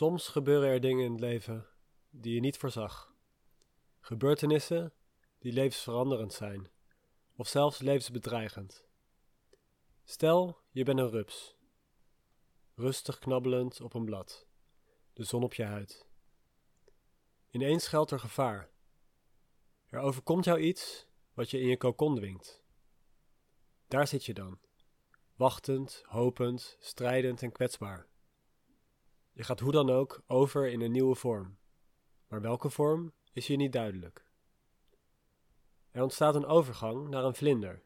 [0.00, 1.66] Soms gebeuren er dingen in het leven
[2.10, 3.14] die je niet voorzag.
[4.00, 4.92] Gebeurtenissen
[5.38, 6.70] die levensveranderend zijn,
[7.36, 8.86] of zelfs levensbedreigend.
[10.04, 11.56] Stel, je bent een rups,
[12.74, 14.46] rustig knabbelend op een blad,
[15.12, 16.06] de zon op je huid.
[17.50, 18.70] Ineens geldt er gevaar.
[19.86, 22.62] Er overkomt jou iets wat je in je kokon dwingt.
[23.88, 24.58] Daar zit je dan,
[25.34, 28.09] wachtend, hopend, strijdend en kwetsbaar.
[29.32, 31.58] Je gaat hoe dan ook over in een nieuwe vorm,
[32.28, 34.28] maar welke vorm is je niet duidelijk.
[35.90, 37.82] Er ontstaat een overgang naar een vlinder,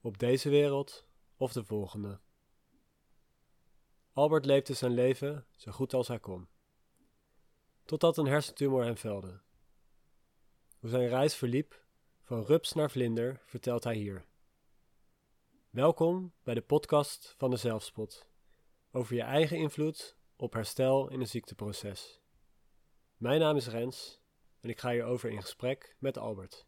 [0.00, 2.20] op deze wereld of de volgende.
[4.12, 6.48] Albert leefde zijn leven zo goed als hij kon,
[7.84, 9.40] totdat een hersentumor hem velde.
[10.78, 11.84] Hoe zijn reis verliep,
[12.20, 14.26] van rups naar vlinder, vertelt hij hier.
[15.70, 18.26] Welkom bij de podcast van de Zelfspot,
[18.90, 22.20] over je eigen invloed op herstel in een ziekteproces.
[23.16, 24.20] Mijn naam is Rens
[24.60, 26.66] en ik ga hierover in gesprek met Albert.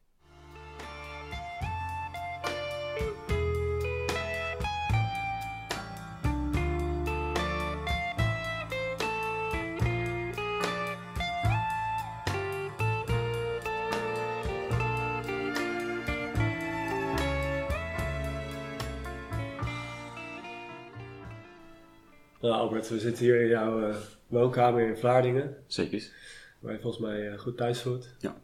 [22.46, 25.56] Nou Albert, we zitten hier in jouw uh, woonkamer in Vlaardingen.
[25.66, 26.10] Zeker.
[26.58, 28.08] Waar je volgens mij uh, goed thuis voelt.
[28.18, 28.36] Ja.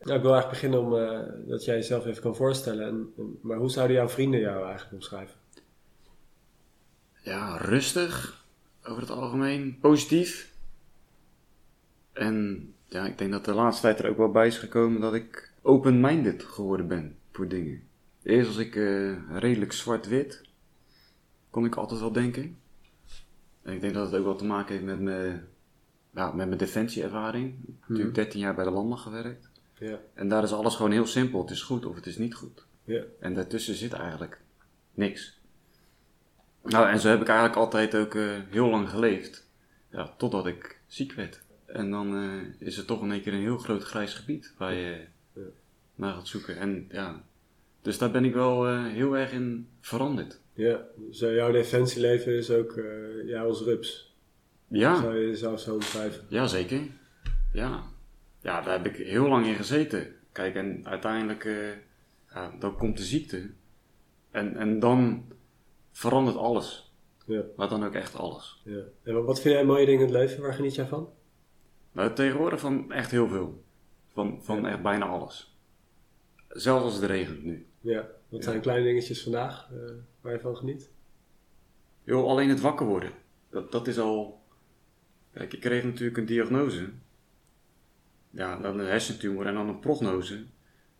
[0.00, 2.86] Nou, ik wil eigenlijk beginnen om uh, dat jij jezelf even kan voorstellen.
[2.86, 5.34] En, en, maar hoe zouden jouw vrienden jou eigenlijk omschrijven?
[7.22, 8.44] Ja, rustig.
[8.82, 9.78] Over het algemeen.
[9.80, 10.52] Positief.
[12.12, 15.14] En ja, ik denk dat de laatste tijd er ook wel bij is gekomen dat
[15.14, 17.82] ik open-minded geworden ben voor dingen.
[18.22, 18.74] Eerst was ik
[19.32, 20.42] redelijk zwart-wit.
[21.50, 22.56] Kon ik altijd wel denken.
[23.68, 25.48] En ik denk dat het ook wel te maken heeft met mijn,
[26.14, 27.52] ja, met mijn defensieervaring.
[27.52, 29.48] Ik heb natuurlijk 13 jaar bij de landmacht gewerkt.
[29.78, 29.98] Ja.
[30.14, 31.40] En daar is alles gewoon heel simpel.
[31.40, 32.66] Het is goed of het is niet goed.
[32.84, 33.02] Ja.
[33.20, 34.40] En daartussen zit eigenlijk
[34.94, 35.40] niks.
[36.62, 39.48] Nou, en zo heb ik eigenlijk altijd ook uh, heel lang geleefd.
[39.90, 41.42] Ja, totdat ik ziek werd.
[41.66, 44.74] En dan uh, is het toch in één keer een heel groot grijs gebied waar
[44.74, 45.42] je Ja.
[45.94, 46.58] naar gaat zoeken.
[46.58, 47.22] En ja,
[47.82, 50.40] dus daar ben ik wel uh, heel erg in veranderd.
[50.58, 54.16] Ja, dus uh, jouw defensieleven is ook uh, jou als rups.
[54.68, 55.00] Ja.
[55.00, 56.24] Zou je jezelf zo omschrijven?
[56.28, 56.80] Ja, zeker.
[57.52, 57.82] Ja.
[58.40, 60.14] ja, daar heb ik heel lang in gezeten.
[60.32, 61.68] Kijk, en uiteindelijk uh,
[62.34, 63.50] ja, dan komt de ziekte.
[64.30, 65.24] En, en dan
[65.92, 66.92] verandert alles.
[67.26, 67.42] Ja.
[67.56, 68.62] Maar dan ook echt alles.
[68.64, 68.82] Ja.
[69.02, 70.42] En wat vind jij mooie dingen in het leven?
[70.42, 71.08] Waar geniet jij van?
[71.92, 73.62] Nou, tegenwoordig van echt heel veel.
[74.12, 74.68] Van, van Ja.
[74.68, 75.56] echt bijna alles.
[76.48, 77.67] Zelfs als het regent nu.
[77.80, 78.08] Ja.
[78.28, 79.90] Wat zijn kleine dingetjes vandaag uh,
[80.20, 80.90] waar je van geniet?
[82.04, 83.10] Yo, alleen het wakker worden.
[83.50, 84.42] Dat, dat is al.
[85.32, 86.88] Kijk, ik kreeg natuurlijk een diagnose.
[88.30, 90.44] Ja, dan een hersentumor en dan een prognose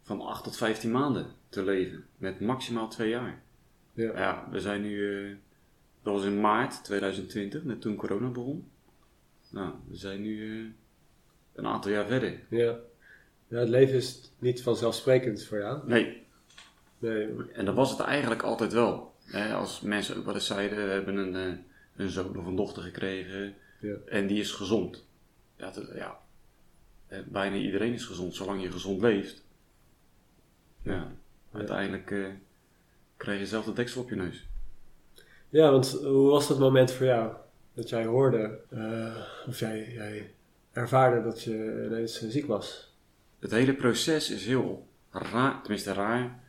[0.02, 2.04] van 8 tot 15 maanden te leven.
[2.16, 3.42] Met maximaal 2 jaar.
[3.92, 4.18] Ja.
[4.18, 5.24] Ja, we zijn nu.
[5.30, 5.36] eh,
[6.02, 8.70] dat was in maart 2020, net toen corona begon.
[9.50, 10.66] Nou, we zijn nu eh,
[11.52, 12.40] een aantal jaar verder.
[12.48, 12.78] Ja.
[13.48, 13.58] ja.
[13.58, 15.88] Het leven is niet vanzelfsprekend voor jou.
[15.88, 16.26] Nee,
[16.98, 17.28] Nee.
[17.52, 19.14] en dat was het eigenlijk altijd wel.
[19.24, 21.58] Hè, als mensen ook wel eens zeiden, we hebben een, eh,
[21.96, 23.94] een zoon of een dochter gekregen Ja.
[24.06, 25.06] en die is gezond.
[25.56, 26.18] Ja, dat- ja,
[27.06, 29.44] eh, bijna iedereen is gezond, zolang je gezond leeft.
[30.82, 31.10] Ja,
[31.52, 32.26] uiteindelijk eh,
[33.16, 34.46] krijg je zelf de deksel op je neus.
[35.48, 37.32] Ja, want hoe was dat moment voor jou?
[37.74, 39.16] Dat jij hoorde, uh,
[39.48, 40.34] of jij, jij
[40.72, 42.92] ervaarde dat je ineens uh, ziek was?
[43.38, 46.40] Het hele proces is heel raar, tenminste raar.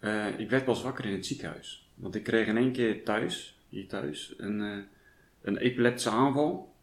[0.00, 1.88] Uh, ik werd pas wakker in het ziekenhuis.
[1.94, 4.78] Want ik kreeg in één keer thuis, hier thuis, een, uh,
[5.42, 6.74] een epileptische aanval.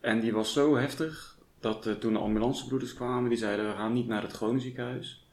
[0.00, 3.92] En die was zo heftig dat uh, toen de ambulancebroeders kwamen, die zeiden we gaan
[3.92, 5.26] niet naar het gewone ziekenhuis.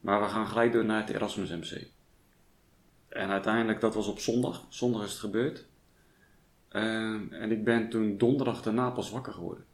[0.00, 1.86] Maar we gaan gelijk door naar het Erasmus MC.
[3.08, 4.64] En uiteindelijk, dat was op zondag.
[4.68, 5.66] Zondag is het gebeurd.
[6.68, 9.64] En ik ben toen donderdag daarna pas wakker geworden.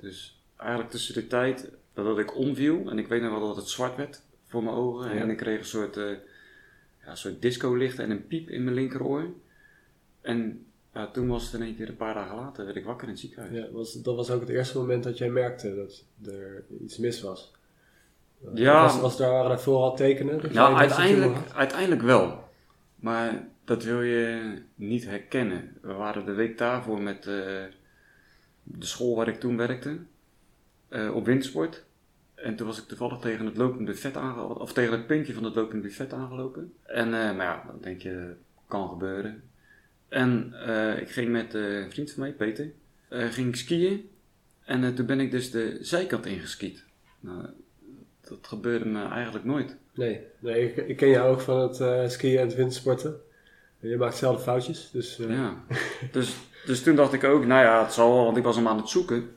[0.00, 3.68] Dus eigenlijk tussen de tijd dat ik omviel, en ik weet nog wel dat het
[3.68, 4.22] zwart werd
[4.54, 5.14] voor mijn ogen.
[5.14, 5.20] Ja.
[5.20, 6.10] En ik kreeg een soort, uh,
[7.02, 9.26] ja, een soort disco-licht en een piep in mijn linkeroor.
[10.20, 13.06] En ja, toen was het in één keer een paar dagen later, werd ik wakker
[13.06, 13.56] in het ziekenhuis.
[13.56, 17.20] Ja, was, dat was ook het eerste moment dat jij merkte dat er iets mis
[17.20, 17.52] was.
[18.54, 18.82] Ja.
[18.82, 20.40] Was, was daar, waren vooral tekenen?
[20.40, 22.48] jij Nou, uiteindelijk, uiteindelijk wel.
[22.96, 25.76] Maar dat wil je niet herkennen.
[25.80, 27.62] We waren de week daarvoor met uh,
[28.62, 29.98] de school waar ik toen werkte,
[30.90, 31.84] uh, op windsport.
[32.44, 35.44] En toen was ik toevallig tegen het lopende buffet aangelopen, of tegen het puntje van
[35.44, 36.72] het lopende buffet aangelopen.
[36.82, 38.34] En, uh, maar ja, dan denk je,
[38.66, 39.42] kan gebeuren.
[40.08, 40.52] En
[41.00, 42.72] ik ging met een vriend van mij, Peter,
[43.08, 44.08] eh, ging ik skiën.
[44.64, 46.84] En eh, toen ben ik dus de zijkant ingeskiet.
[47.20, 47.46] Nou,
[48.20, 49.76] dat gebeurde me eigenlijk nooit.
[49.94, 53.20] Nee, nee ik, ik ken jou ook van het eh, skiën en het wintersporten.
[53.78, 55.18] Je maakt zelf foutjes, dus...
[55.18, 55.54] eh, Ja.
[56.12, 56.36] Dus,
[56.66, 58.76] dus toen dacht ik ook, nou ja, het zal wel, want ik was hem aan
[58.76, 59.30] het zoeken,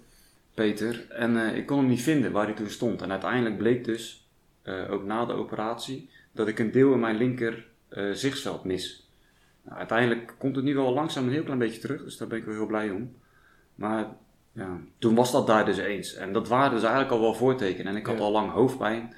[0.58, 1.06] Peter.
[1.10, 3.02] En eh, ik kon hem niet vinden waar hij toen stond.
[3.02, 4.28] En uiteindelijk bleek dus,
[4.62, 9.10] eh, ook na de operatie, dat ik een deel in mijn linker eh, zichtsveld mis.
[9.62, 12.38] Nou, uiteindelijk komt het nu wel langzaam een heel klein beetje terug, dus daar ben
[12.38, 13.16] ik wel heel blij om.
[13.76, 14.06] Maar
[14.52, 16.14] ja, toen was dat daar dus eens.
[16.14, 17.92] En dat waren dus eigenlijk al wel voortekenen.
[17.92, 18.24] En ik had Ja.
[18.24, 19.14] al lang hoofdpijn.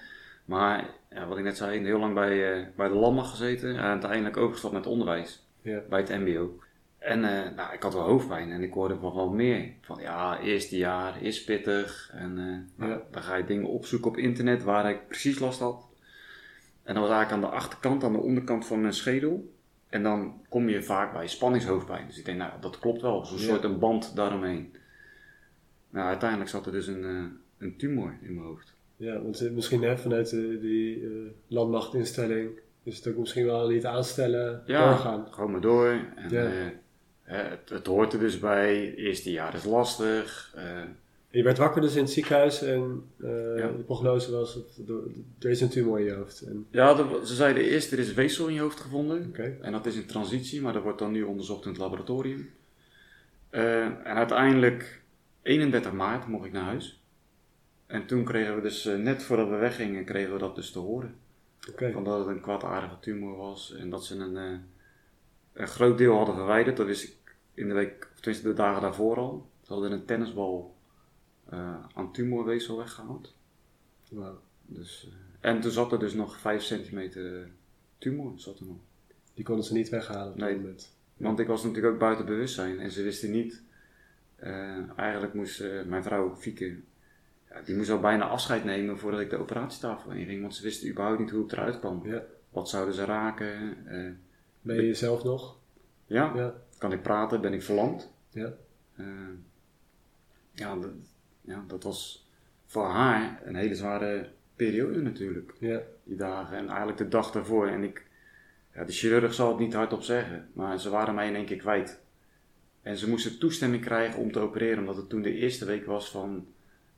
[0.46, 3.70] Maar ja, wat ik net zei, heel lang bij, bij de landmacht gezeten.
[3.76, 5.82] En uiteindelijk overgestapt met onderwijs ja.
[5.90, 6.60] bij het mbo.
[7.00, 9.72] En eh, nou, ik had wel hoofdpijn en ik hoorde van wel meer.
[9.82, 12.10] Van ja, eerste jaar is pittig.
[12.14, 12.46] En eh,
[12.80, 13.02] nou, Ja.
[13.12, 15.88] dan ga je dingen opzoeken op internet waar ik precies last had.
[16.84, 19.54] En dat was eigenlijk aan de achterkant, aan de onderkant van mijn schedel.
[19.90, 22.08] En dan kom je vaak bij spanningshoofdpijn.
[22.08, 23.26] Dus ik denk, nou, dat klopt wel.
[23.26, 23.44] Zo'n Ja.
[23.44, 24.74] soort een band daaromheen.
[25.90, 27.24] Nou, uiteindelijk zat er dus een, eh,
[27.58, 28.74] een tumor in mijn hoofd.
[28.96, 30.30] Ja, want misschien hè, vanuit
[30.62, 31.08] die
[31.48, 32.50] landmachtinstelling
[32.84, 35.28] is het ook misschien wel niet aanstellen, Ja, doorgaan.
[35.32, 35.88] gewoon maar door.
[36.16, 36.50] En, Ja.
[37.38, 38.96] Het, het hoort er dus bij.
[38.96, 40.52] Eerste jaar is lastig.
[40.56, 40.82] eh,
[41.30, 43.68] Je werd wakker dus in het ziekenhuis en eh, Ja.
[43.68, 44.98] de prognose was, dat
[45.40, 46.42] er, is een tumor in je hoofd.
[46.42, 46.96] En, Ja,
[47.26, 49.36] ze zeiden eerst er is weefsel in je hoofd gevonden.
[49.62, 52.50] En dat is in transitie, maar dat wordt dan nu onderzocht in het laboratorium.
[53.50, 55.02] Eh, en uiteindelijk,
[55.42, 57.04] 31 maart, mocht ik naar huis.
[57.86, 61.16] En toen kregen we dus, net voordat we weggingen, kregen we dat dus te horen.
[61.94, 64.36] Van dat het een kwaadaardige tumor was en dat ze een,
[65.54, 66.78] een groot deel hadden verwijderd.
[66.78, 67.14] Dat wist ik
[67.60, 69.50] in de week, of tenminste de dagen daarvoor al.
[69.62, 70.76] Ze hadden een tennisbal
[71.50, 73.36] eh, aan tumorweefsel weggehaald.
[74.12, 74.40] Wauw.
[74.66, 75.10] Dus,
[75.42, 77.50] eh, en toen zat er dus nog 5 centimeter
[77.98, 78.34] tumor.
[78.36, 78.78] Zat er nog.
[79.34, 80.58] Die konden ze niet weghalen op dat Nee.
[80.58, 80.96] moment.
[81.18, 83.62] Want ik was natuurlijk ook buiten bewustzijn en ze wisten niet.
[84.36, 86.80] eh, eigenlijk moest eh, mijn vrouw, Fieke,
[87.50, 90.42] ja, die moest al bijna afscheid nemen voordat ik de operatietafel inging.
[90.42, 92.02] Want ze wisten überhaupt niet hoe het eruit kwam.
[92.08, 92.24] Ja.
[92.50, 93.78] Wat zouden ze raken?
[93.88, 94.12] eh,
[94.62, 95.58] Ben je jezelf nog?
[96.06, 96.54] ja, Ja.
[96.80, 97.42] Kan ik praten?
[97.42, 98.12] Ben ik verlamd?
[98.30, 98.54] Ja.
[98.96, 99.06] Eh,
[100.52, 100.92] ja, dat,
[101.42, 102.30] ja, dat was
[102.66, 105.54] voor haar een hele zware periode natuurlijk.
[105.60, 105.82] Ja.
[106.04, 107.68] die dagen en eigenlijk de dag daarvoor.
[107.68, 108.06] En ik,
[108.74, 111.58] ja, de chirurg zal het niet hardop zeggen, maar ze waren mij in één keer
[111.58, 112.00] kwijt.
[112.82, 116.12] En ze moesten toestemming krijgen om te opereren, omdat het toen de eerste week was
[116.12, 116.48] van.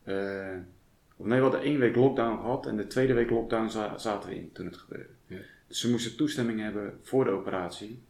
[0.04, 0.56] eh,
[1.16, 4.30] of nee, we hadden één week lockdown gehad en de tweede week lockdown za- zaten
[4.30, 5.14] we in toen het gebeurde.
[5.28, 5.38] Ja.
[5.68, 8.02] Dus ze moesten toestemming hebben voor de operatie.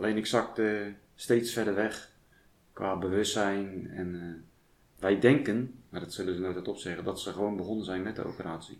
[0.00, 2.10] Alleen ik zakte steeds verder weg
[2.72, 3.90] qua bewustzijn.
[3.90, 4.42] En eh,
[5.00, 8.16] wij denken, maar dat zullen ze nooit hardop zeggen, dat ze gewoon begonnen zijn met
[8.16, 8.78] de operatie.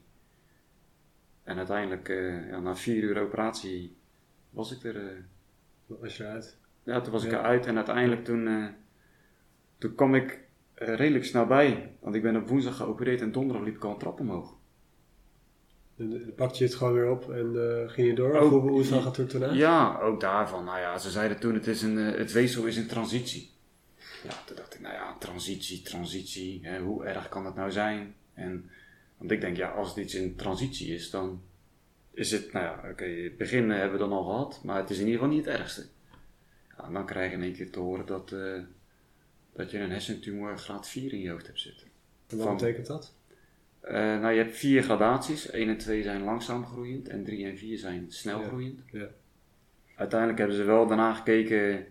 [1.43, 3.97] En uiteindelijk, eh, ja, na vier uur operatie,
[4.51, 4.97] was ik er.
[5.09, 5.17] eh,
[5.87, 6.59] Wat was je eruit?
[6.83, 8.67] ja, toen was ik eruit en uiteindelijk toen, eh,
[9.79, 10.41] toen kwam ik
[10.75, 11.97] eh, redelijk snel bij.
[12.01, 14.59] Want ik ben op woensdag geopereerd en donderdag liep ik al een trap omhoog.
[16.01, 18.35] En dan pakte je het gewoon weer op en eh, ging je door?
[18.37, 19.55] Ook- hoe, hoe zag het er toen uit?
[19.57, 20.65] Ja, ook daarvan.
[20.65, 23.51] Nou ja, ze zeiden toen het, is een, eh, het weefsel is in transitie.
[24.25, 26.61] Ja, toen dacht ik, nou ja, transitie, transitie.
[26.63, 28.15] Hè, hoe erg kan dat nou zijn?
[28.35, 28.71] En,
[29.19, 31.43] want ik denk, ja, als het iets in transitie is, dan
[32.13, 34.99] is het, nou ja, oké, het begin hebben we dan al gehad, maar het is
[34.99, 35.87] in ieder geval niet het ergste.
[36.77, 38.59] Ja, en dan krijg je in één keer te horen dat, eh,
[39.53, 41.87] dat je een hersentumor graad 4 in je hoofd hebt zitten.
[42.27, 43.15] En wat van- betekent dat?
[43.81, 45.51] Eh, nou, je hebt vier gradaties.
[45.51, 48.83] 1 en 2 zijn langzaam groeiend en 3 en 4 zijn snel groeiend.
[48.93, 49.09] Ja.
[49.97, 51.87] Uiteindelijk hebben ze wel daarna gekeken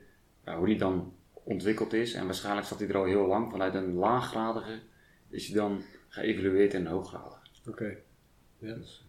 [0.45, 2.13] ja, hoe die dan ontwikkeld is.
[2.13, 3.51] En waarschijnlijk zat hij er al heel lang.
[3.51, 4.79] Vanuit een laaggradige
[5.29, 7.39] is hij dan geëvalueerd in een hooggradige.
[7.67, 7.97] Oké.
[8.57, 8.73] Ja.
[8.73, 9.07] Dus,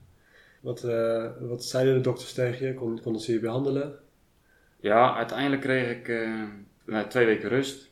[0.61, 2.75] Wat, eh, wat zeiden de dokters tegen je?
[2.75, 3.99] Kon, konden ze je behandelen?
[4.81, 6.45] ja, uiteindelijk kreeg ik eh,
[6.85, 7.91] nou, twee weken rust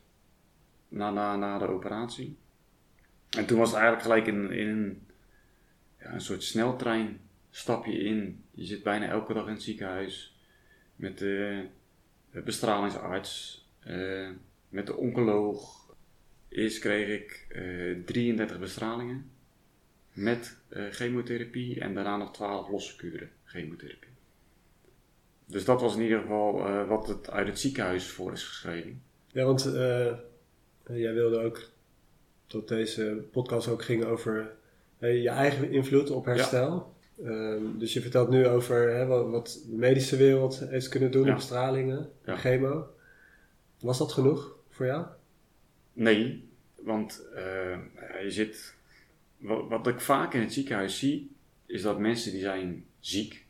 [0.88, 2.38] na, na, na de operatie.
[3.30, 5.06] En toen was het eigenlijk gelijk in, in een,
[6.00, 7.20] ja, een soort sneltrein.
[7.50, 10.38] Stap je in, je zit bijna elke dag in het ziekenhuis
[10.96, 11.66] met de,
[12.30, 14.30] bestralingsarts, eh,
[14.68, 15.86] met de oncoloog.
[16.48, 19.30] Eerst kreeg ik eh 33 bestralingen
[20.12, 24.08] met eh, chemotherapie en daarna nog 12 losse kuren chemotherapie.
[25.46, 29.02] Dus dat was in ieder geval eh, wat het uit het ziekenhuis voor is geschreven.
[29.32, 30.14] Ja, want eh,
[30.84, 31.70] jij wilde ook
[32.48, 34.50] dat deze podcast ook ging over
[34.98, 36.94] je eigen invloed op herstel.
[37.24, 41.22] Ehm, dus je vertelt nu over hè, wat, wat de medische wereld heeft kunnen doen,
[41.24, 41.28] Ja.
[41.28, 42.36] de bestralingen, Ja.
[42.36, 42.86] chemo.
[43.80, 45.06] Was dat genoeg voor jou?
[45.92, 47.78] Nee, want eh,
[48.22, 48.74] je zit.
[49.36, 51.30] Wat, wat ik vaak in het ziekenhuis zie,
[51.66, 53.46] is dat mensen die zijn ziek.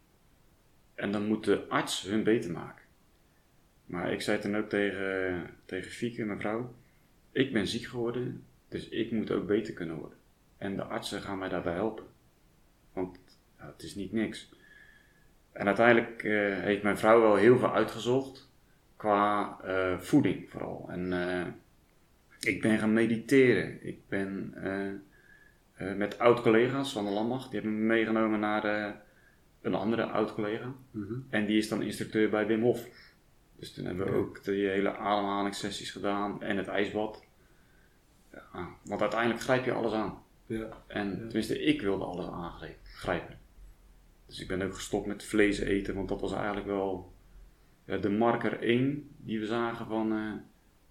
[0.95, 2.85] En dan moet de arts hun beter maken.
[3.87, 6.75] Maar ik zei toen ook tegen, tegen Fieke, mijn vrouw.
[7.33, 10.19] ik ben ziek geworden, dus ik moet ook beter kunnen worden.
[10.59, 12.05] En de artsen gaan mij daarbij helpen.
[12.93, 13.19] Want
[13.59, 14.51] ja, het is niet niks.
[15.53, 18.51] En uiteindelijk eh, heeft mijn vrouw wel heel veel uitgezocht
[18.97, 20.87] qua eh, voeding vooral.
[20.89, 21.47] En eh,
[22.41, 23.87] ik ben gaan mediteren.
[23.87, 24.55] Ik ben
[25.97, 28.95] met oud-collega's van de landmacht, die hebben me meegenomen naar
[29.61, 30.75] een andere oud-collega.
[30.91, 31.15] Mhm.
[31.31, 32.89] En die is dan instructeur bij Wim Hof.
[33.57, 37.28] Dus toen hebben we ook die hele ademhalingssessies gedaan en het ijsbad.
[38.85, 40.23] Want uiteindelijk grijp je alles aan.
[40.47, 40.69] Ja.
[40.87, 43.39] En tenminste, ik wilde alles aangrijpen.
[44.27, 47.13] Dus ik ben ook gestopt met vlees eten, want dat was eigenlijk wel
[47.85, 50.33] de marker 1 die we zagen van eh,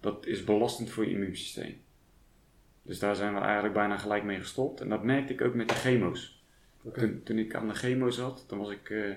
[0.00, 1.80] dat is belastend voor je immuunsysteem.
[2.82, 4.80] Dus daar zijn we eigenlijk bijna gelijk mee gestopt.
[4.80, 6.42] En dat merkte ik ook met de chemo's.
[6.92, 8.90] Toen, toen ik aan de chemo zat, dan was ik.
[8.90, 9.10] eh,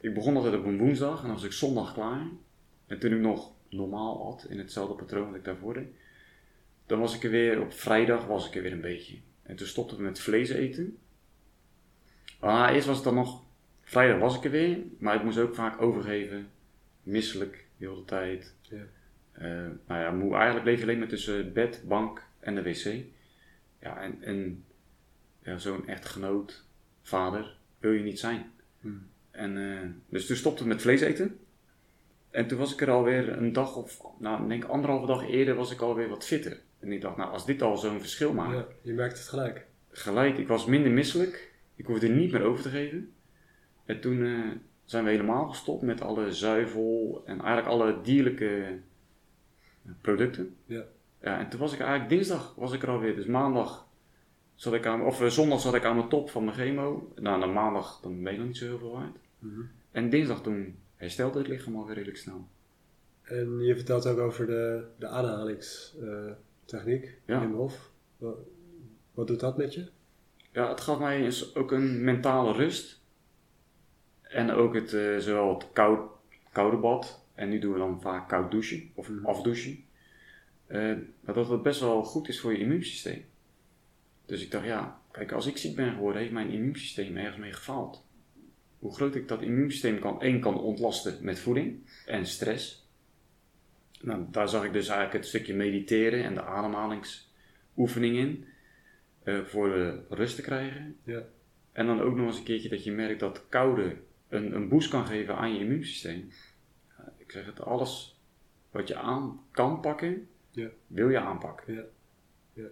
[0.00, 2.26] ik begon altijd op een woensdag en dan was ik zondag klaar.
[2.86, 5.88] En toen ik nog normaal at, in hetzelfde patroon dat ik daarvoor deed,
[6.88, 9.16] dan was ik er weer, op vrijdag was ik er weer een beetje.
[9.42, 10.98] En toen stopte we met vlees eten.
[12.38, 13.42] Ah, eerst was het dan nog,
[13.82, 16.50] vrijdag was ik er weer, maar ik moest ook vaak overgeven.
[17.02, 18.54] Misselijk, de hele tijd.
[18.62, 18.82] Ja.
[19.32, 20.34] Eh, nou ja, moe.
[20.34, 23.04] Eigenlijk bleef je alleen maar tussen bed, bank en de wc.
[23.80, 24.64] Ja, en, en
[25.42, 26.64] ja, zo'n echtgenoot,
[27.02, 28.52] vader, wil je niet zijn.
[28.80, 29.06] Hmm.
[29.30, 31.38] En, eh, dus toen stopte het met vlees eten.
[32.30, 35.54] En toen was ik er alweer een dag of, nou, ik denk anderhalve dag eerder
[35.54, 36.60] was ik alweer wat fitter.
[36.78, 39.66] En ik dacht, nou, als dit al zo'n verschil maakt, Ja, je merkt het gelijk.
[39.90, 41.52] gelijk, ik was minder misselijk.
[41.74, 43.12] Ik hoefde niet meer over te geven.
[43.84, 44.50] En toen eh,
[44.84, 48.78] zijn we helemaal gestopt met alle zuivel en eigenlijk alle dierlijke
[49.84, 50.56] eh, producten.
[50.66, 50.84] Ja.
[51.20, 53.14] Ja, en toen was ik eigenlijk dinsdag was ik er alweer.
[53.14, 53.86] Dus maandag
[54.54, 57.12] zat ik aan, of eh, zondag zat ik aan mijn top van mijn chemo.
[57.16, 59.16] Nou, dan maandag dan ben je nog niet zo heel veel waard.
[59.38, 59.60] Mhm.
[59.90, 62.48] En dinsdag toen herstelde het lichaam alweer redelijk snel.
[63.22, 65.06] En je vertelt ook over de, de
[66.72, 67.42] aanhalingstechniek Ja.
[67.42, 67.90] in Hof.
[68.16, 68.36] Wat,
[69.14, 69.88] wat doet dat met je?
[70.52, 73.00] Ja, het gaf mij eens ook een mentale rust.
[74.22, 76.10] En ook het, eh, zowel het koud,
[76.52, 77.26] koude bad.
[77.34, 79.26] En nu doen we dan vaak koud douchen of Mhm.
[79.26, 79.84] afdouchen.
[80.66, 83.24] Eh, maar dat het best wel goed is voor je immuunsysteem.
[84.26, 87.52] Dus ik dacht, ja, kijk, als ik ziek ben geworden, heeft mijn immuunsysteem ergens mee
[87.52, 88.04] gefaald.
[88.78, 92.87] Hoe groot ik dat immuunsysteem kan, één kan ontlasten met voeding en stress.
[94.00, 98.44] Nou, daar zag ik dus eigenlijk het stukje mediteren en de ademhalingsoefening in.
[99.22, 100.96] eh, voor de rust te krijgen.
[101.02, 101.22] Ja.
[101.72, 103.96] En dan ook nog eens een keertje dat je merkt dat koude
[104.28, 106.28] een, een boost kan geven aan je immuunsysteem.
[107.16, 108.20] Ik zeg het, alles
[108.70, 110.68] wat je aan kan pakken, Ja.
[110.86, 111.74] wil je aanpakken.
[111.74, 111.82] Ja.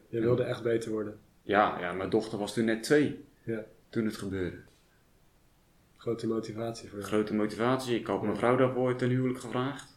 [0.09, 1.19] Je wilde echt beter worden.
[1.43, 3.65] Ja, ja, mijn dochter was toen net twee, Ja.
[3.89, 4.59] toen het gebeurde.
[5.97, 7.05] Grote motivatie voor je.
[7.05, 9.96] Grote motivatie, ik had mijn vrouw daarvoor ten huwelijk gevraagd.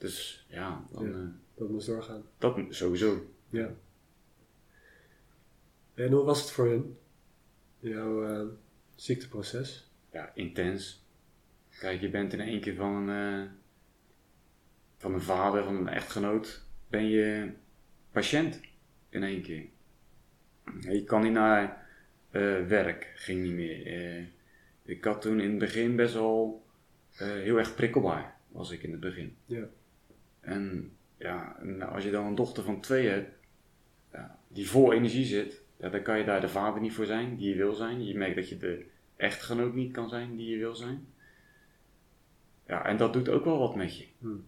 [0.00, 1.12] Dus ja, dan, Ja.
[1.14, 2.22] eh, Dat moest doorgaan.
[2.38, 3.30] dat sowieso.
[3.48, 3.70] Ja.
[5.94, 6.98] En hoe was het voor hun?
[7.78, 8.46] Jouw eh,
[8.94, 9.90] ziekteproces?
[10.12, 11.04] Ja, intens.
[11.78, 13.50] Kijk, je bent in één keer van een, eh,
[14.96, 17.52] van een vader, van een echtgenoot, ben je
[18.12, 18.60] patiënt
[19.08, 19.64] in één keer.
[20.80, 21.88] Je kan niet naar
[22.68, 24.28] werk, ging niet meer.
[24.82, 26.66] Ik had toen in het begin best wel
[27.16, 29.36] heel erg prikkelbaar, was ik in het begin.
[29.44, 29.68] Ja.
[30.40, 33.36] En ja, en als je dan een dochter van twee hebt,
[34.12, 37.36] ja, die vol energie zit, ja, dan kan je daar de vader niet voor zijn
[37.36, 38.06] die je wil zijn.
[38.06, 41.06] Je merkt dat je de echtgenoot niet kan zijn die je wil zijn.
[42.66, 44.06] Ja, en dat doet ook wel wat met je.
[44.18, 44.46] Hmm.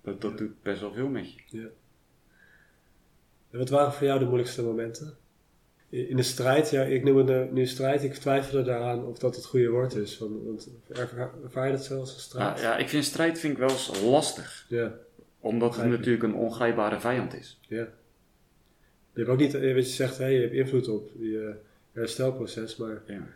[0.00, 0.36] Dat, dat Ja.
[0.36, 1.70] doet best wel veel met je.
[3.50, 5.16] En wat waren voor jou de moeilijkste momenten?
[5.90, 9.36] In de strijd, ja, ik noem het nu- nu strijd, ik twijfelde daaraan of dat
[9.36, 10.18] het goede woord is.
[10.18, 12.60] Want, want ervaar, ervaar je dat zo als een Ja, strijd?
[12.60, 14.66] ja, ik vind strijd vind ik wel eens lastig.
[14.68, 14.94] Ja,
[15.40, 17.60] Omdat het natuurlijk een ongrijpbare vijand is.
[17.68, 17.76] ja.
[19.12, 21.54] Je hebt ook niet, eh, wat je zegt, hè, je hebt invloed op je
[21.92, 23.26] herstelproces, maar Ja.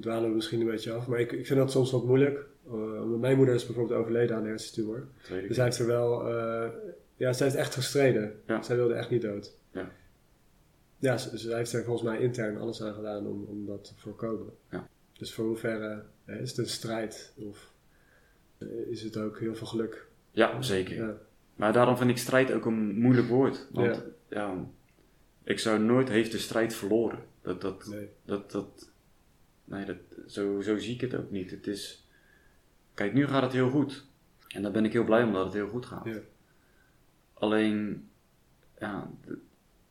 [0.00, 1.06] dwalen we misschien een beetje af.
[1.06, 2.44] Maar ik, ik vind dat soms wat moeilijk.
[2.66, 5.06] Uh, omdat mijn moeder is bijvoorbeeld overleden aan hersentumor.
[5.28, 5.46] Weet.
[5.46, 6.68] Dus zij heeft er wel, eh,
[7.16, 8.40] ja, zij heeft echt gestreden.
[8.46, 8.62] Ja.
[8.62, 9.56] Zij wilde echt niet dood.
[9.72, 9.90] Ja.
[10.98, 13.92] Ja, ze, ze heeft er volgens mij intern alles aan gedaan om, om dat te
[13.96, 14.52] voorkomen.
[14.70, 14.88] Ja.
[15.12, 17.32] Dus voor hoeverre eh, is het een strijd?
[17.36, 17.72] Of
[18.58, 20.06] eh, is het ook heel veel geluk?
[20.30, 20.96] Ja, zeker.
[20.96, 21.16] Ja.
[21.56, 23.68] Maar daarom vind ik strijd ook een moeilijk woord.
[23.72, 24.04] Want Ja.
[24.28, 24.64] ja.
[25.44, 27.18] ik zou nooit heeft de strijd verloren.
[27.42, 28.08] Dat, dat, Nee.
[28.24, 28.90] dat, dat,
[29.64, 29.96] nee, dat,
[30.26, 31.50] zo, zo zie ik het ook niet.
[31.50, 32.08] Het is,
[32.94, 34.06] kijk, nu gaat het heel goed.
[34.48, 36.04] En daar ben ik heel blij om dat het heel goed gaat.
[36.04, 36.18] Ja.
[37.34, 38.08] Alleen,
[38.78, 39.10] ja,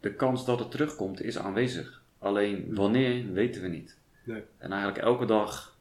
[0.03, 2.01] de, kans dat het terugkomt is aanwezig.
[2.19, 3.97] Alleen wanneer, weten we niet.
[4.23, 4.43] Nee.
[4.57, 5.77] En eigenlijk elke dag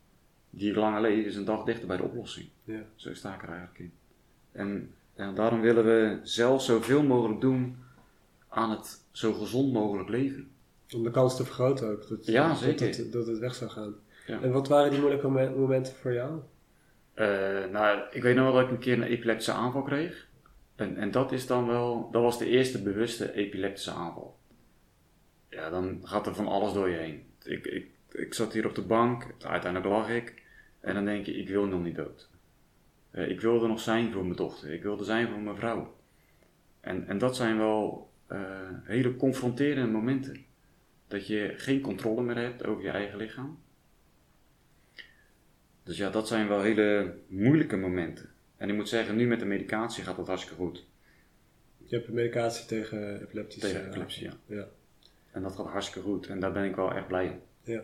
[0.51, 2.49] die ik langer leef is een dag dichter bij de oplossing.
[2.65, 2.81] Ja.
[2.95, 3.93] Zo sta ik er eigenlijk in.
[4.53, 7.77] En En daarom willen we zelf zoveel mogelijk doen
[8.49, 10.51] aan het zo gezond mogelijk leven.
[10.95, 12.09] Om de kans te vergroten ook.
[12.09, 12.87] Dat, Ja, zeker.
[12.87, 13.95] het- Dat, het weg zou gaan.
[14.27, 14.41] Ja.
[14.41, 16.41] En wat waren die moeilijke momen- momenten voor jou?
[17.15, 17.27] Eh,
[17.73, 20.27] nou, ik weet nog wel dat ik een keer een epileptische aanval kreeg.
[20.83, 24.39] En, en dat is dan wel, dat was de eerste bewuste epileptische aanval.
[25.49, 27.23] Ja, dan gaat er van alles door je heen.
[27.45, 30.43] Ik, ik, ik zat hier op de bank, uiteindelijk lag ik.
[30.81, 32.31] En dan denk je, ik wil nog niet dood.
[33.11, 35.97] Eh, ik wilde nog zijn voor mijn dochter, ik wilde zijn voor mijn vrouw.
[36.81, 38.41] En, en dat zijn wel eh,
[38.85, 40.45] hele confronterende momenten.
[41.09, 43.59] Dat je geen controle meer hebt over je eigen lichaam.
[45.83, 48.32] Dus ja, dat zijn wel hele moeilijke momenten.
[48.63, 50.87] En ik moet zeggen, nu met de medicatie gaat dat hartstikke goed.
[51.79, 53.69] Je hebt medicatie tegen epileptische...
[53.69, 54.33] Tegen epilepsie, ja.
[54.47, 54.69] ja.
[55.31, 56.27] En dat gaat hartstikke goed.
[56.27, 57.41] En daar ben ik wel echt blij om.
[57.63, 57.83] Ja.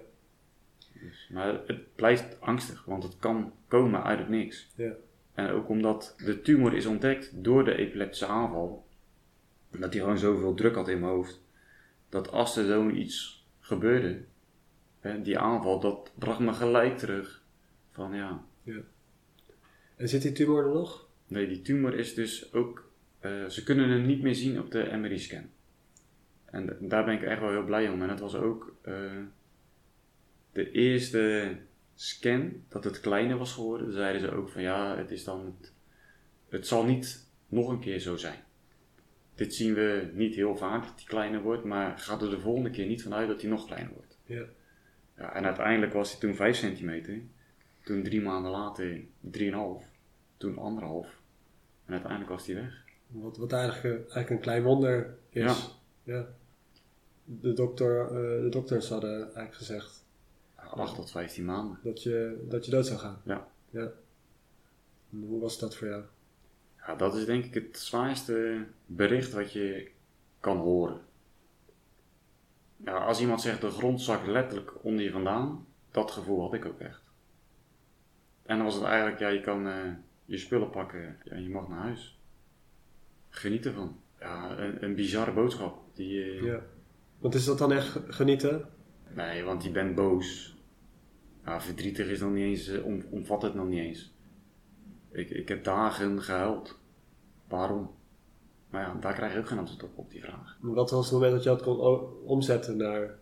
[0.92, 4.68] Dus, maar het blijft angstig, want het kan komen uit het niks.
[4.74, 4.92] Ja.
[5.34, 8.86] En ook omdat de tumor is ontdekt door de epileptische aanval,
[9.70, 11.40] dat hij gewoon zoveel druk had in mijn hoofd,
[12.08, 14.24] dat als er zoiets gebeurde,
[15.00, 17.42] hè, die aanval, dat bracht me gelijk terug
[17.90, 18.44] van ja,
[19.98, 21.06] En zit die tumor er nog?
[21.26, 22.90] Nee, die tumor is dus ook.
[23.20, 25.50] eh, ze kunnen hem niet meer zien op de MRI-scan.
[26.44, 28.02] En daar ben ik echt wel heel blij om.
[28.02, 28.94] En dat was ook eh,
[30.52, 31.56] de eerste
[31.94, 33.86] scan dat het kleiner was geworden.
[33.86, 35.44] Toen zeiden ze ook van ja, het is dan.
[35.60, 35.72] Het,
[36.48, 38.38] het zal niet nog een keer zo zijn.
[39.34, 42.70] Dit zien we niet heel vaak dat hij kleiner wordt, maar gaat er de volgende
[42.70, 44.18] keer niet vanuit dat hij nog kleiner wordt.
[44.24, 44.44] Ja.
[45.16, 47.20] Ja, en uiteindelijk was hij toen 5 centimeter.
[47.84, 49.00] Toen drie maanden later
[49.38, 49.87] 3,5.
[50.38, 51.06] Toen anderhalf.
[51.84, 52.84] En uiteindelijk was hij weg.
[53.06, 55.76] Wat, wat eigenlijk, eh, eigenlijk een klein wonder is.
[56.02, 56.26] Ja.
[57.24, 60.04] De, dokter, eh, de dokters hadden eigenlijk gezegd
[60.54, 61.78] 8 tot 15 maanden.
[61.82, 63.20] dat je, dat je dood zou gaan.
[63.24, 63.48] Ja.
[63.70, 63.90] ja.
[65.10, 66.02] En hoe was dat voor jou?
[66.76, 69.90] Ja, dat is denk ik het zwaarste bericht wat je
[70.40, 71.00] kan horen.
[72.76, 76.64] Ja, als iemand zegt de grond zakt letterlijk onder je vandaan, dat gevoel had ik
[76.64, 77.02] ook echt.
[78.42, 79.92] En dan was het eigenlijk, ja, je kan eh,
[80.28, 82.18] je spullen pakken en je mag naar huis.
[83.28, 84.00] Geniet ervan.
[84.20, 85.82] Ja, een, een bizarre boodschap.
[85.94, 86.62] Die, eh, Ja.
[87.18, 88.68] Want is dat dan echt genieten?
[89.14, 90.56] Nee, want je bent boos.
[91.44, 94.12] Ja, verdrietig is nog niet eens, eh, om, omvat het nog niet eens.
[95.10, 96.78] Ik, ik heb dagen gehuild.
[97.48, 97.90] Waarom?
[98.70, 100.58] Maar ja, daar krijg je ook geen antwoord op, op die vraag.
[100.60, 101.78] Wat was het moment dat je dat kon
[102.24, 103.18] omzetten naar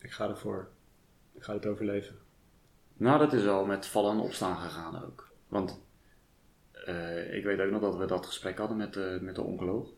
[0.00, 0.68] ik ga ervoor,
[1.34, 2.16] ik ga het overleven?
[2.96, 5.27] Nou, dat is al met vallen en opstaan gegaan ook.
[5.48, 5.80] Want
[6.72, 9.90] eh, ik weet ook nog dat we dat gesprek hadden met de, met de oncoloog.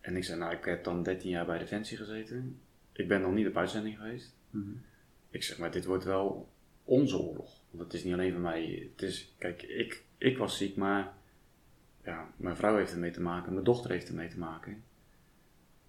[0.00, 2.60] En ik zei, nou, ik heb dan 13 jaar bij Defensie gezeten.
[2.92, 4.34] Ik ben nog niet op uitzending geweest.
[5.30, 6.48] Ik zeg, maar dit wordt wel
[6.84, 7.60] onze oorlog.
[7.70, 8.88] Want het is niet alleen van mij.
[8.92, 11.14] Het is, kijk, ik, ik was ziek, maar
[12.04, 14.82] ja, mijn vrouw heeft ermee te maken, mijn dochter heeft ermee te maken.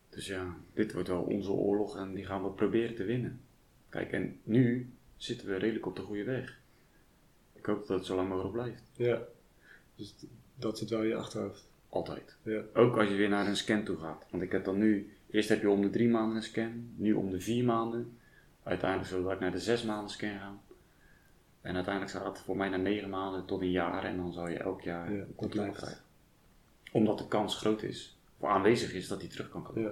[0.10, 3.41] Dus ja, dit wordt wel onze oorlog en die gaan we proberen te winnen.
[3.89, 6.62] Kijk, en nu zitten we redelijk op de goede weg.
[7.63, 8.84] Ik hoop dat het zo lang mogelijk blijft.
[8.95, 9.21] Ja.
[9.95, 10.15] Dus
[10.56, 11.67] dat zit wel in je achterhoofd.
[11.89, 12.36] Altijd.
[12.41, 12.62] Ja.
[12.73, 14.26] Ook als je weer naar een scan toe gaat.
[14.30, 17.13] Want ik heb dan nu, eerst heb je om de drie maanden een scan, nu
[17.13, 18.17] om de vier maanden.
[18.63, 20.62] Uiteindelijk zullen we naar de zes maanden scan gaan.
[21.62, 24.47] En uiteindelijk gaat het voor mij naar negen maanden tot een jaar en dan zal
[24.47, 26.04] je elk jaar Ja, controle krijgen.
[26.91, 29.82] Omdat de kans groot is, of aanwezig is, dat hij terug kan komen.
[29.82, 29.91] Ja.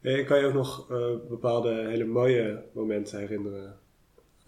[0.00, 3.78] En kan je ook nog eh, bepaalde hele mooie momenten herinneren?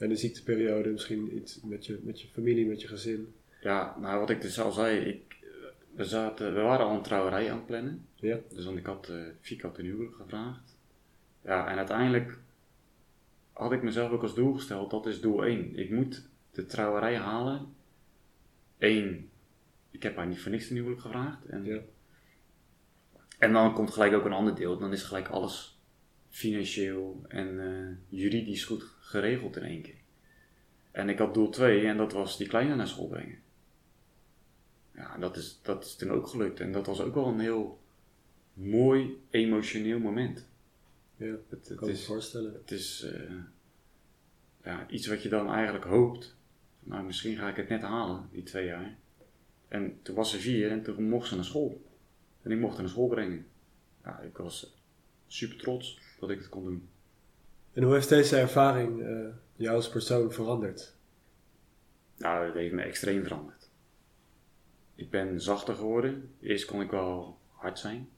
[0.01, 3.35] En de ziekteperiode, misschien iets met je, met je familie, met je gezin.
[3.61, 5.37] Ja, nou wat ik dus al zei, ik,
[5.95, 8.07] we, zaten, we waren al een trouwerij aan het plannen.
[8.15, 8.39] Ja.
[8.55, 10.77] Dus want ik had uh, Fico ten huwelijk gevraagd.
[11.45, 12.39] Ja, en uiteindelijk
[13.53, 15.79] had ik mezelf ook als doel gesteld, dat is doel 1.
[15.79, 17.75] Ik moet de trouwerij halen.
[18.79, 19.31] Eén,
[19.91, 21.47] ik heb haar niet voor niks ten huwelijk gevraagd.
[21.47, 21.81] En, Ja.
[23.39, 25.80] en dan komt gelijk ook een ander deel, dan is gelijk alles
[26.31, 29.99] financieel en eh, juridisch goed geregeld in één keer.
[30.91, 33.39] En ik had doel 2 en dat was die kleine naar school brengen.
[34.95, 36.61] Ja, dat is, dat is toen ook gelukt.
[36.61, 37.81] En dat was ook wel een heel
[38.55, 40.49] mooi, emotioneel moment.
[41.17, 42.53] Ja, Het, kan me is, voorstellen.
[42.53, 43.35] het is eh,
[44.65, 46.37] ja, iets wat je dan eigenlijk hoopt.
[46.81, 48.97] Nou, misschien ga ik het net halen, die twee jaar.
[49.69, 51.83] En toen was ze vier en toen mocht ze naar school.
[52.43, 53.47] En ik mocht haar naar school brengen.
[54.05, 54.77] Ja, ik was
[55.27, 56.89] super trots dat ik het kon doen.
[57.73, 60.95] En hoe heeft deze ervaring eh, jou als persoon veranderd?
[62.17, 63.71] Nou, het heeft me extreem veranderd.
[64.95, 66.35] Ik ben zachter geworden.
[66.41, 68.09] Eerst kon ik wel hard zijn.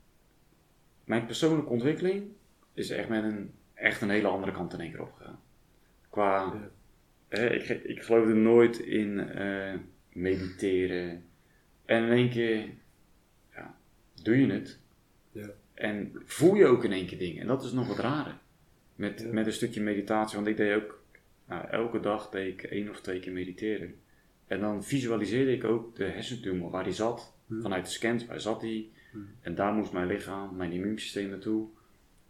[1.05, 2.31] Mijn persoonlijke ontwikkeling
[2.73, 5.41] is echt met een, echt een hele andere kant in één keer opgegaan.
[6.09, 6.71] Qua, Ja.
[7.29, 9.75] hè, ik, ik geloofde nooit in, eh,
[10.13, 11.25] mediteren.
[11.85, 12.69] En in één keer
[13.55, 13.77] ja,
[14.23, 14.79] doe je het.
[15.33, 15.49] Ja.
[15.83, 17.41] En voel je ook in één keer dingen.
[17.41, 18.39] En dat is nog wat raar.
[18.95, 19.33] Met, Ja.
[19.33, 20.37] met een stukje meditatie.
[20.37, 21.03] Want ik deed ook,
[21.49, 23.95] nou, elke dag deed ik één of twee keer mediteren.
[24.47, 27.33] En dan visualiseerde ik ook de hersentumor waar die zat.
[27.47, 27.61] Hm.
[27.61, 28.93] Vanuit de scans, waar zat die?
[29.13, 29.19] Hm.
[29.41, 31.67] En daar moest mijn lichaam, mijn immuunsysteem naartoe.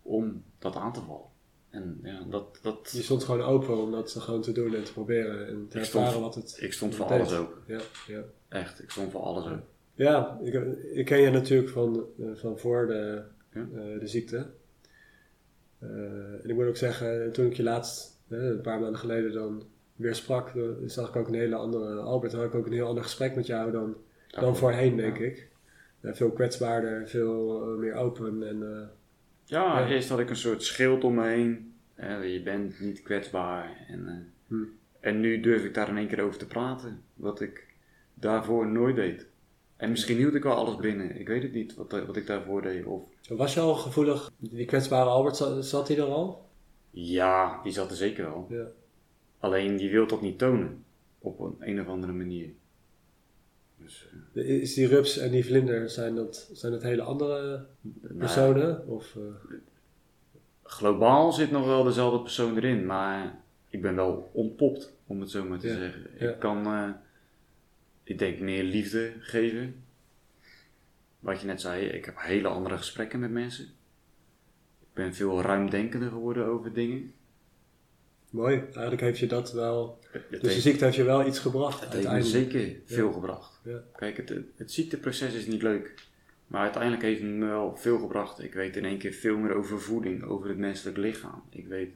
[0.02, 1.26] Om dat aan te vallen.
[1.70, 4.92] En ja, dat, dat, Je stond gewoon open om dat gewoon te doen en te
[4.92, 7.18] proberen en te Ik stond- ervaren wat het ik stond voor deed.
[7.18, 7.58] alles open.
[7.66, 8.22] Ja, ja.
[8.48, 9.64] Echt, ik stond voor alles open.
[9.94, 10.54] Ja, ik,
[10.94, 13.22] ik ken je natuurlijk van, eh, van voor de,
[13.54, 13.60] Ja.
[13.60, 14.46] eh, de ziekte.
[15.78, 15.88] Eh,
[16.42, 19.62] en ik moet ook zeggen, toen ik je laatst, een paar maanden geleden dan
[19.96, 22.86] weer sprak, dan zag ik ook een hele andere Albert, had ik ook een heel
[22.86, 23.96] ander gesprek met jou dan,
[24.30, 25.48] dan voorheen, denk ik.
[26.00, 28.58] Eh, veel kwetsbaarder, veel meer open en
[29.44, 29.88] Ja, Ja.
[29.88, 31.74] eerst had ik een soort schild om me heen.
[32.32, 33.84] Je bent niet kwetsbaar.
[33.88, 34.54] En, Hm.
[35.00, 37.02] en nu durf ik daar in één keer over te praten.
[37.14, 37.66] Wat ik
[38.14, 39.26] daarvoor nooit deed.
[39.76, 41.18] En misschien hield ik wel alles binnen.
[41.20, 42.84] Ik weet het niet wat, wat ik daarvoor deed.
[42.84, 46.50] Of, was je al gevoelig, die kwetsbare Albert, zat, zat hij er al?
[46.90, 48.46] ja, die zat er zeker wel.
[48.50, 48.66] Ja.
[49.38, 50.84] Alleen die wil dat niet tonen.
[51.18, 52.48] Op een, een of andere manier.
[53.76, 58.14] Dus, eh, Is die rups en die vlinder, zijn dat, zijn dat hele andere nou,
[58.14, 58.88] personen?
[58.88, 59.22] Of, eh,
[60.62, 65.44] globaal zit nog wel dezelfde persoon erin, maar ik ben wel ontpopt, om het zo
[65.44, 66.06] maar te Ja, zeggen.
[66.18, 66.30] ja.
[66.30, 66.88] Ik kan, eh,
[68.04, 69.74] ik denk, meer liefde geven.
[71.22, 73.64] Wat je net zei, ik heb hele andere gesprekken met mensen.
[74.80, 77.12] Ik ben veel ruimdenkender geworden over dingen.
[78.30, 81.38] mooi, eigenlijk heeft je dat wel Het Dus de heeft, ziekte heeft je wel iets
[81.38, 83.60] gebracht het heeft me zeker veel gebracht.
[83.64, 83.82] Ja.
[83.96, 85.94] Kijk, het, het ziekteproces is niet leuk.
[86.46, 88.42] Maar uiteindelijk heeft het me wel veel gebracht.
[88.42, 91.42] Ik weet in één keer veel meer over voeding, over het menselijk lichaam.
[91.50, 91.92] Ik weet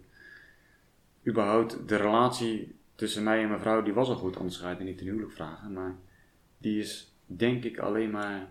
[1.26, 4.76] überhaupt de relatie tussen mij en mijn vrouw, die was al goed, anders ga je
[4.76, 5.72] het niet ten huwelijk vragen.
[5.72, 5.96] Maar
[6.58, 8.48] die is denk ik alleen maar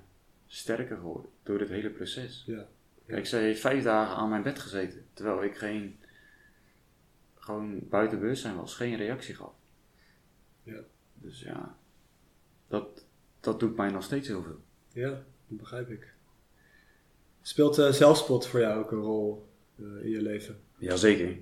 [0.56, 2.44] sterker geworden door dit hele proces.
[2.46, 2.68] Ja.
[3.08, 6.00] Kijk, zij heeft vijf dagen aan mijn bed gezeten, terwijl ik geen,
[7.36, 9.54] gewoon buiten bewustzijn was, geen reactie gaf.
[10.64, 10.80] Ja.
[11.14, 11.78] Dus ja,
[12.68, 13.06] dat,
[13.40, 14.60] dat doet mij nog steeds heel veel.
[14.94, 15.10] Ja,
[15.48, 16.14] dat begrijp ik.
[17.42, 20.60] Speelt eh, zelfspot voor jou ook een rol eh, in je leven?
[20.78, 21.38] Jazeker.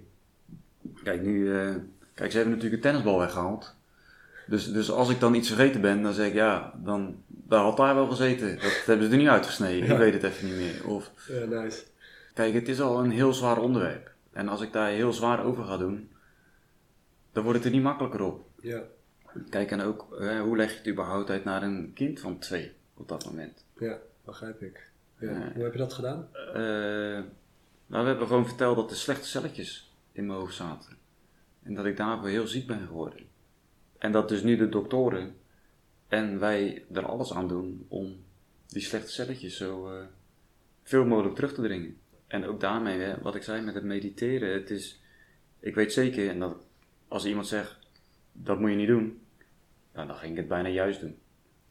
[1.04, 1.76] Kijk, nu, eh,
[2.13, 3.76] kijk, ze hebben natuurlijk een tennisbal weggehaald.
[4.48, 7.78] Dus, dus als ik dan iets vergeten ben, dan zeg ik ja, dan, daar had
[7.78, 8.56] daar wel gezeten.
[8.56, 9.88] Dat hebben ze er niet uitgesneden.
[9.88, 9.92] Ja.
[9.94, 10.88] Ik weet het even niet meer.
[10.88, 11.84] Of, Ja, nice.
[12.34, 14.12] kijk, het is al een heel zwaar onderwerp.
[14.32, 16.12] En als ik daar heel zwaar over ga doen,
[17.32, 18.46] dan wordt het er niet makkelijker op.
[18.62, 18.82] Ja,
[19.50, 20.08] Kijk, en ook,
[20.44, 23.66] hoe leg je het überhaupt uit naar een kind van twee op dat moment?
[23.80, 24.92] ja, begrijp ik.
[25.20, 25.30] Ja.
[25.30, 25.52] Ja.
[25.54, 26.28] Hoe heb je dat gedaan?
[26.54, 26.54] Eh,
[27.88, 30.98] nou, we hebben gewoon verteld dat er slechte celletjes in mijn hoofd zaten.
[31.64, 33.20] En dat ik daarvoor heel ziek ben geworden.
[34.04, 35.36] En dat dus nu de doktoren
[36.08, 38.24] en wij er alles aan doen om
[38.68, 40.06] die slechte celletjes zo eh,
[40.84, 41.98] veel mogelijk terug te dringen.
[42.28, 45.02] En ook daarmee, hè, wat ik zei met het mediteren, het is,
[45.60, 46.56] ik weet zeker, en dat
[47.08, 47.80] als iemand zegt,
[48.32, 49.22] dat moet je niet doen,
[49.94, 51.18] nou, dan ging ik het bijna juist doen.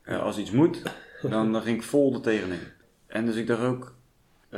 [0.05, 0.83] Als iets moet,
[1.23, 2.61] dan, dan ging ik vol er tegenin.
[3.07, 3.95] En dus ik dacht ook,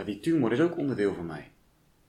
[0.05, 1.51] die tumor is ook onderdeel van mij.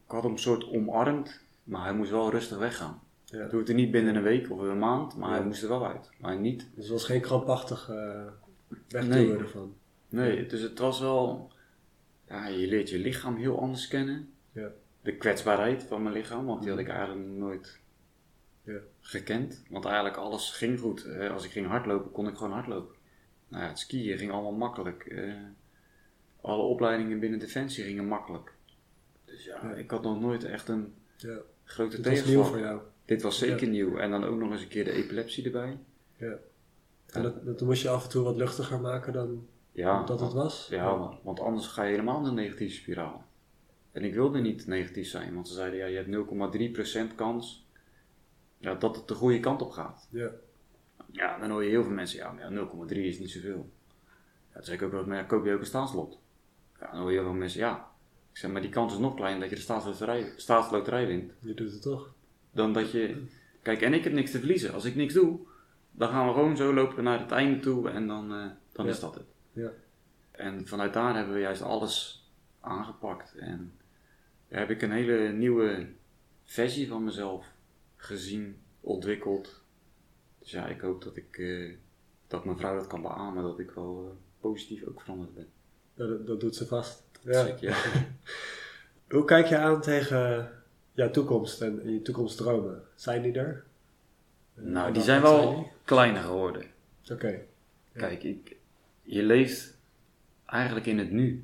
[0.05, 3.04] Ik had hem een soort omarmd, maar hij moest wel rustig weggaan.
[3.35, 3.41] Ja.
[3.41, 6.09] Het hoefde niet binnen een week of een maand, maar hij moest er wel uit.
[6.19, 8.25] Maar niet, Dus het was geen krampachtig eh
[8.89, 9.37] wegduwen Nee.
[9.37, 9.75] ervan.
[10.09, 11.51] nee, dus het was wel,
[12.27, 14.29] ja, je leert je lichaam heel anders kennen.
[14.51, 14.69] Ja.
[15.01, 17.79] De kwetsbaarheid van mijn lichaam, want die had ik eigenlijk nooit
[18.63, 18.79] Ja.
[19.01, 19.63] gekend.
[19.69, 21.07] Want eigenlijk alles ging goed.
[21.31, 22.95] Als ik ging hardlopen, kon ik gewoon hardlopen.
[23.47, 25.15] Nou ja, het skiën ging allemaal makkelijk.
[26.41, 28.53] Alle opleidingen binnen Defensie gingen makkelijk.
[29.25, 29.73] Dus ja, Ja.
[29.73, 31.37] ik had nog nooit echt een Ja.
[31.63, 32.47] grote Het was nieuw tegenslag.
[32.47, 32.81] voor jou.
[33.05, 33.97] Dit was zeker nieuw.
[33.97, 35.77] En dan ook nog eens een keer de epilepsie erbij.
[36.17, 36.35] Ja.
[37.05, 40.33] En dat, dat moest je af en toe wat luchtiger maken dan Ja, dat het
[40.33, 40.67] was?
[40.69, 43.25] Ja, want- want anders ga je helemaal in een negatieve spiraal.
[43.91, 46.07] En ik wilde niet negatief zijn, want ze zeiden ja, je hebt
[47.11, 47.67] 0,3% kans
[48.57, 50.07] ja, dat het de goede kant op gaat.
[50.11, 50.29] Ja.
[51.11, 53.69] Ja, dan hoor je heel veel mensen, ja, maar ja 0,3 is niet zoveel.
[54.47, 56.19] Ja, toen zei ik ook wel, maar ja, koop je ook een staatslot?
[56.79, 57.91] Ja, dan hoor je heel veel mensen, ja.
[58.31, 61.31] Ik zeg, maar die kans is nog kleiner dat je de staatsloterij, staatsloterij wint.
[61.39, 62.13] Je doet het toch?
[62.55, 63.23] Dan dat je,
[63.61, 64.73] kijk, en ik heb niks te verliezen.
[64.73, 65.39] Als ik niks doe,
[65.91, 68.91] dan gaan we gewoon zo lopen naar het einde toe en dan, eh, dan Ja.
[68.91, 69.25] is dat het.
[69.53, 69.69] Ja.
[70.31, 72.25] En vanuit daar hebben we juist alles
[72.59, 73.35] aangepakt.
[73.35, 73.73] En
[74.47, 75.87] heb ik een hele nieuwe
[76.43, 77.45] versie van mezelf
[77.95, 79.63] gezien, ontwikkeld.
[80.39, 81.73] Dus ja, ik hoop dat ik, eh,
[82.27, 85.47] dat mijn vrouw dat kan beamen, dat ik wel eh, positief ook veranderd ben.
[85.93, 87.03] Dat, dat doet ze vast.
[87.23, 87.45] Ja.
[87.45, 87.75] ik, ja.
[89.09, 90.51] Hoe kijk je aan tegen
[90.95, 92.81] jouw toekomst en je toekomstdromen?
[92.95, 93.63] Zijn die er?
[94.53, 95.71] Nou, En die zijn wel die?
[95.83, 96.63] kleiner geworden.
[97.11, 97.29] Oké.
[97.29, 97.99] Ja.
[97.99, 98.55] Kijk, ik,
[99.01, 99.77] je leeft
[100.45, 101.43] eigenlijk in het nu.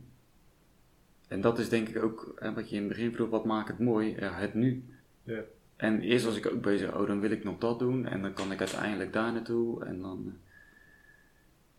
[1.27, 3.67] En dat is denk ik ook, hè, wat je in het begin vroeg, wat maakt
[3.67, 4.15] het mooi?
[4.19, 4.83] Ja, het nu.
[5.23, 5.41] Ja.
[5.75, 8.33] En eerst was ik ook bezig, oh dan wil ik nog dat doen en dan
[8.33, 9.85] kan ik uiteindelijk daar naartoe.
[9.85, 10.37] En dan,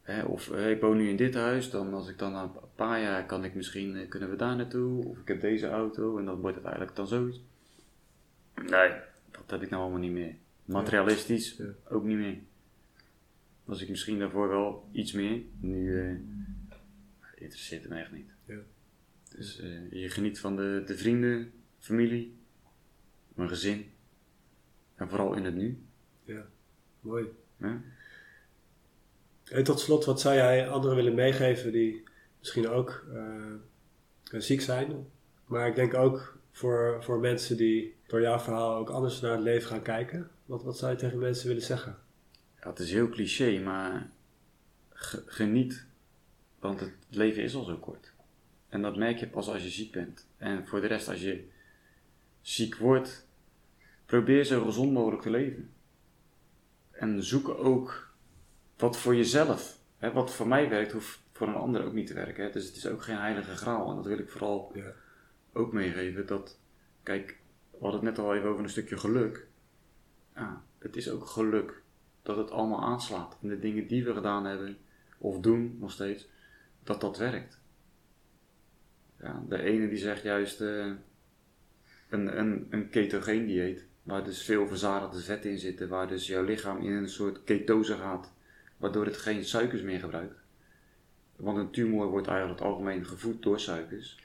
[0.02, 2.42] eh, hè, of eh, ik woon nu in dit huis, dan als ik dan na
[2.42, 5.04] een paar jaar kan ik misschien, eh, kunnen we daar naartoe.
[5.06, 7.40] Of ik heb deze auto en dan wordt het eigenlijk dan zoiets.
[8.54, 8.90] Nee,
[9.30, 10.34] dat heb ik nou allemaal niet meer.
[10.64, 11.64] Materialistisch Ja.
[11.88, 12.38] ook niet meer.
[13.64, 15.40] Was ik misschien daarvoor wel iets meer.
[15.60, 16.16] Nu eh,
[17.34, 18.30] interesseert het me echt niet.
[18.44, 18.58] Ja.
[19.36, 22.36] Dus eh, je geniet van de, de vrienden, familie,
[23.34, 23.90] mijn gezin.
[24.94, 25.82] En vooral in het nu.
[26.24, 26.46] ja.
[27.00, 27.26] Mooi.
[29.44, 32.02] En tot slot, wat zou jij anderen willen meegeven die
[32.38, 35.06] misschien ook eh, ziek zijn?
[35.46, 39.40] Maar ik denk ook voor, voor mensen die door jouw verhaal ook anders naar het
[39.40, 40.30] leven gaan kijken.
[40.44, 41.98] Wat, wat zou je tegen mensen willen zeggen?
[42.60, 44.10] Ja, het is heel cliché, maar
[44.90, 45.84] ge- geniet.
[46.58, 48.12] Want het leven is al zo kort.
[48.68, 50.26] En dat merk je pas als je ziek bent.
[50.36, 51.48] En voor de rest, als je
[52.40, 53.26] ziek wordt,
[54.06, 55.70] probeer zo gezond mogelijk te leven.
[56.90, 58.10] En zoek ook
[58.76, 59.78] wat voor jezelf.
[59.98, 62.44] Hè, wat voor mij werkt, hoeft voor een ander ook niet te werken.
[62.44, 62.50] Hè.
[62.50, 63.90] Dus het is ook geen heilige graal.
[63.90, 64.92] En dat wil ik vooral Ja.
[65.52, 66.26] Ook meegeven.
[66.26, 66.58] Dat,
[67.02, 67.38] kijk,
[67.70, 69.46] we hadden het net al even over een stukje geluk.
[70.78, 71.82] Het is ook geluk
[72.22, 73.38] dat het allemaal aanslaat.
[73.42, 74.76] En de dingen die we gedaan hebben,
[75.18, 76.28] of doen nog steeds,
[76.82, 77.60] dat dat werkt.
[79.20, 80.92] Ja, de ene die zegt juist eh,
[82.08, 86.44] een, een, een ketogeen dieet, waar dus veel verzadigde vetten in zitten, waar dus jouw
[86.44, 88.32] lichaam in een soort ketose gaat,
[88.76, 90.40] waardoor het geen suikers meer gebruikt.
[91.36, 94.20] Want een tumor wordt eigenlijk het algemeen gevoed door suikers.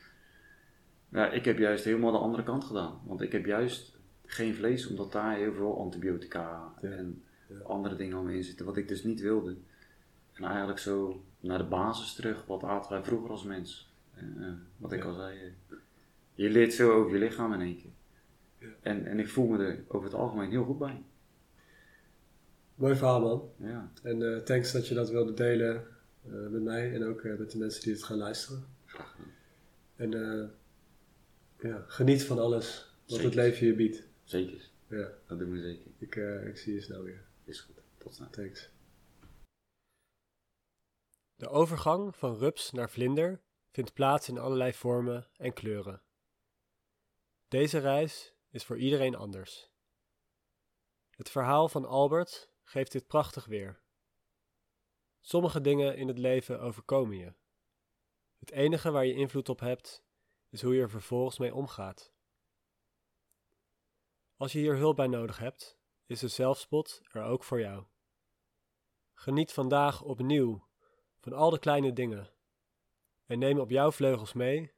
[1.09, 2.99] Ja, ik heb juist helemaal de andere kant gedaan.
[3.05, 7.55] Want ik heb juist geen vlees, omdat daar heel veel antibiotica Ja, en ja.
[7.59, 9.55] andere dingen allemaal in zitten, wat ik dus niet wilde.
[10.33, 13.93] En eigenlijk zo naar de basis terug, wat aten wij vroeger als mens?
[14.13, 15.05] En, eh, wat ik Ja.
[15.09, 15.77] al zei, eh,
[16.33, 17.91] je leert veel over je lichaam in één keer.
[18.57, 18.67] Ja.
[18.81, 21.03] En, en ik voel me er over het algemeen heel goed bij.
[22.75, 23.49] Mooi verhaal man.
[23.69, 25.83] Ja, En eh, thanks dat je dat wilde delen
[26.49, 28.63] met mij en ook met de mensen die het gaan luisteren.
[28.85, 29.31] graag gedaan.
[29.95, 30.47] En eh,
[31.59, 34.03] ja, geniet van alles wat het leven je biedt.
[34.23, 35.91] Zeker, Ja, dat doen we zeker.
[35.97, 37.25] ik, eh, ik zie je snel weer.
[37.43, 37.75] Is goed.
[37.97, 38.29] Tot snel.
[38.29, 38.69] Thanks.
[41.35, 43.41] De overgang van rups naar vlinder
[43.71, 46.01] vindt plaats in allerlei vormen en kleuren.
[47.47, 49.69] Deze reis is voor iedereen anders.
[51.09, 53.81] Het verhaal van Albert geeft dit prachtig weer.
[55.21, 57.33] Sommige dingen in het leven overkomen je.
[58.39, 60.03] Het enige waar je invloed op hebt,
[60.61, 62.13] hoe je er vervolgens mee omgaat.
[64.35, 67.85] Als je hier hulp bij nodig hebt, is de zelfspot er ook voor jou.
[69.13, 70.67] Geniet vandaag opnieuw
[71.19, 72.33] van al de kleine dingen
[73.25, 74.73] en neem op jouw vleugels mee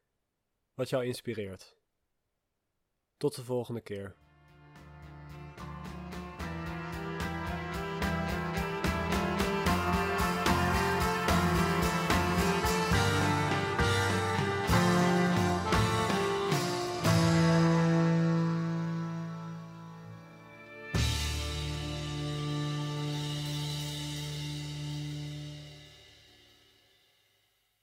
[0.74, 1.78] wat jou inspireert.
[3.18, 4.15] Tot de volgende keer.